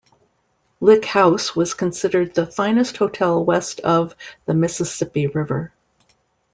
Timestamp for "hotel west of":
2.97-4.15